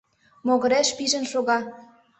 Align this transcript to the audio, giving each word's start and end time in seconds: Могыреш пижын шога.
Могыреш 0.47 0.89
пижын 0.97 1.25
шога. 1.31 1.59